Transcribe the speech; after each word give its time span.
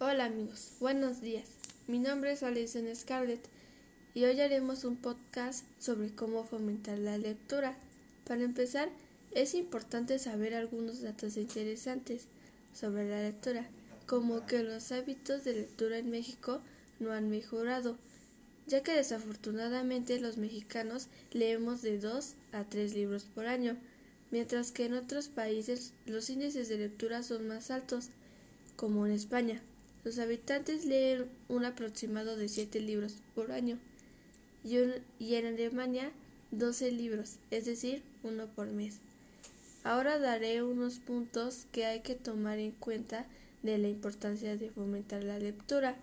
Hola 0.00 0.24
amigos, 0.24 0.72
buenos 0.80 1.20
días. 1.20 1.44
Mi 1.86 2.00
nombre 2.00 2.32
es 2.32 2.42
Alison 2.42 2.84
Scarlett 2.96 3.46
y 4.12 4.24
hoy 4.24 4.40
haremos 4.40 4.82
un 4.82 4.96
podcast 4.96 5.64
sobre 5.78 6.12
cómo 6.12 6.44
fomentar 6.44 6.98
la 6.98 7.16
lectura. 7.16 7.76
Para 8.26 8.42
empezar, 8.42 8.88
es 9.30 9.54
importante 9.54 10.18
saber 10.18 10.52
algunos 10.54 11.00
datos 11.00 11.36
interesantes 11.36 12.24
sobre 12.74 13.08
la 13.08 13.22
lectura, 13.22 13.68
como 14.06 14.44
que 14.46 14.64
los 14.64 14.90
hábitos 14.90 15.44
de 15.44 15.54
lectura 15.54 15.96
en 15.98 16.10
México 16.10 16.60
no 16.98 17.12
han 17.12 17.30
mejorado, 17.30 17.96
ya 18.66 18.82
que 18.82 18.96
desafortunadamente 18.96 20.18
los 20.18 20.38
mexicanos 20.38 21.06
leemos 21.30 21.82
de 21.82 22.00
2 22.00 22.34
a 22.50 22.64
3 22.64 22.94
libros 22.94 23.26
por 23.32 23.46
año, 23.46 23.76
mientras 24.32 24.72
que 24.72 24.86
en 24.86 24.94
otros 24.94 25.28
países 25.28 25.92
los 26.04 26.30
índices 26.30 26.68
de 26.68 26.78
lectura 26.78 27.22
son 27.22 27.46
más 27.46 27.70
altos, 27.70 28.08
como 28.74 29.06
en 29.06 29.12
España. 29.12 29.62
Los 30.04 30.18
habitantes 30.18 30.84
leen 30.84 31.30
un 31.48 31.64
aproximado 31.64 32.36
de 32.36 32.48
7 32.48 32.78
libros 32.80 33.16
por 33.34 33.52
año 33.52 33.78
y, 34.62 34.76
en 35.34 35.46
Alemania 35.46 36.12
12 36.50 36.92
libros, 36.92 37.36
es 37.50 37.64
decir, 37.64 38.02
uno 38.22 38.46
por 38.46 38.68
mes. 38.68 39.00
Ahora 39.82 40.18
daré 40.18 40.62
unos 40.62 40.98
puntos 40.98 41.66
que 41.72 41.86
hay 41.86 42.00
que 42.00 42.14
tomar 42.14 42.58
en 42.58 42.72
cuenta 42.72 43.26
de 43.62 43.78
la 43.78 43.88
importancia 43.88 44.56
de 44.56 44.70
fomentar 44.70 45.24
la 45.24 45.38
lectura. 45.38 45.96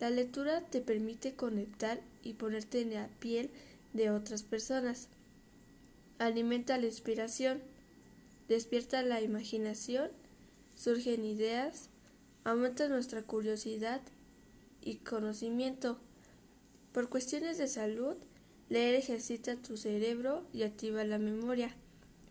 La 0.00 0.10
lectura 0.10 0.62
te 0.62 0.80
permite 0.80 1.34
conectar 1.34 2.00
y 2.22 2.32
ponerte 2.34 2.80
en 2.80 2.94
la 2.94 3.08
piel 3.20 3.50
de 3.92 4.10
otras 4.10 4.42
personas. 4.42 5.08
Alimenta 6.18 6.78
la 6.78 6.86
inspiración, 6.86 7.60
despierta 8.48 9.02
la 9.02 9.20
imaginación, 9.20 10.10
surgen 10.76 11.24
ideas, 11.24 11.88
aumenta 12.44 12.88
nuestra 12.88 13.22
curiosidad 13.22 14.00
y 14.80 14.96
conocimiento. 14.96 15.98
Por 16.92 17.08
cuestiones 17.08 17.58
de 17.58 17.68
salud, 17.68 18.16
leer 18.68 18.94
ejercita 18.94 19.56
tu 19.56 19.76
cerebro 19.76 20.46
y 20.52 20.62
activa 20.64 21.04
la 21.04 21.18
memoria. 21.18 21.74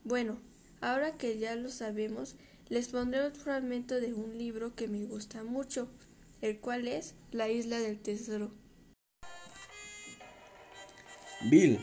Bueno, 0.03 0.39
ahora 0.81 1.17
que 1.17 1.39
ya 1.39 1.55
lo 1.55 1.69
sabemos, 1.69 2.35
les 2.69 2.89
pondré 2.89 3.25
un 3.25 3.33
fragmento 3.33 3.99
de 3.99 4.13
un 4.13 4.37
libro 4.37 4.75
que 4.75 4.87
me 4.87 5.05
gusta 5.05 5.43
mucho, 5.43 5.89
el 6.41 6.59
cual 6.59 6.87
es 6.87 7.15
La 7.31 7.49
isla 7.49 7.79
del 7.79 7.99
tesoro. 7.99 8.51
Bill, 11.49 11.79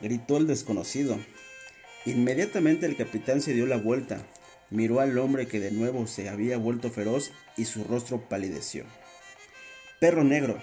gritó 0.00 0.36
el 0.36 0.46
desconocido. 0.46 1.18
Inmediatamente 2.06 2.86
el 2.86 2.96
capitán 2.96 3.40
se 3.40 3.54
dio 3.54 3.66
la 3.66 3.76
vuelta 3.76 4.24
miró 4.74 4.98
al 5.00 5.16
hombre 5.18 5.46
que 5.46 5.60
de 5.60 5.70
nuevo 5.70 6.08
se 6.08 6.28
había 6.28 6.58
vuelto 6.58 6.90
feroz 6.90 7.30
y 7.56 7.64
su 7.66 7.84
rostro 7.84 8.28
palideció. 8.28 8.84
Perro 10.00 10.24
negro, 10.24 10.58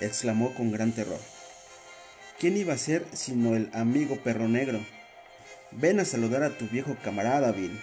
exclamó 0.00 0.52
con 0.54 0.72
gran 0.72 0.90
terror. 0.92 1.20
¿Quién 2.40 2.56
iba 2.56 2.74
a 2.74 2.78
ser 2.78 3.06
sino 3.12 3.54
el 3.54 3.70
amigo 3.72 4.16
perro 4.16 4.48
negro? 4.48 4.80
Ven 5.70 6.00
a 6.00 6.04
saludar 6.04 6.42
a 6.42 6.58
tu 6.58 6.66
viejo 6.66 6.96
camarada, 7.04 7.52
Bill. 7.52 7.78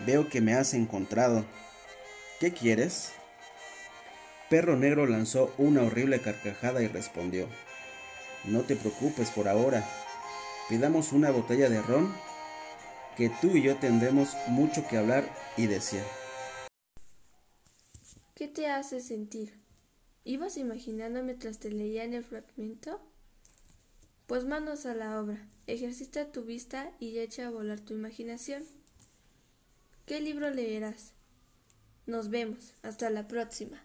Veo 0.00 0.28
que 0.28 0.42
me 0.42 0.52
has 0.52 0.74
encontrado. 0.74 1.46
¿Qué 2.38 2.52
quieres? 2.52 3.12
Perro 4.50 4.76
negro 4.76 5.06
lanzó 5.06 5.54
una 5.56 5.82
horrible 5.82 6.20
carcajada 6.20 6.82
y 6.82 6.88
respondió. 6.88 7.48
No 8.44 8.60
te 8.60 8.76
preocupes 8.76 9.30
por 9.30 9.48
ahora. 9.48 9.88
Pidamos 10.68 11.12
una 11.12 11.30
botella 11.30 11.70
de 11.70 11.80
ron 11.80 12.12
que 13.16 13.30
tú 13.40 13.56
y 13.56 13.62
yo 13.62 13.76
tendremos 13.76 14.36
mucho 14.48 14.86
que 14.88 14.98
hablar 14.98 15.28
y 15.56 15.66
decir. 15.66 16.02
¿Qué 18.34 18.48
te 18.48 18.66
hace 18.68 19.00
sentir? 19.00 19.60
¿Ibas 20.24 20.56
imaginando 20.56 21.22
mientras 21.22 21.58
te 21.58 21.70
leían 21.70 22.14
el 22.14 22.24
fragmento? 22.24 23.00
Pues 24.26 24.44
manos 24.44 24.86
a 24.86 24.94
la 24.94 25.20
obra, 25.20 25.48
ejercita 25.66 26.32
tu 26.32 26.44
vista 26.44 26.92
y 26.98 27.18
echa 27.18 27.46
a 27.46 27.50
volar 27.50 27.80
tu 27.80 27.94
imaginación. 27.94 28.64
¿Qué 30.06 30.20
libro 30.20 30.50
leerás? 30.50 31.12
Nos 32.06 32.30
vemos, 32.30 32.74
hasta 32.82 33.10
la 33.10 33.28
próxima. 33.28 33.82